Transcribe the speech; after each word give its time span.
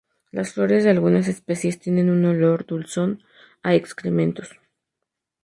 Las 0.31 0.53
flores 0.53 0.83
de 0.83 0.89
algunas 0.89 1.27
especies 1.27 1.77
tienen 1.77 2.09
un 2.09 2.25
olor 2.25 2.65
dulzón 2.65 3.21
a 3.61 3.75
excrementos. 3.75 4.49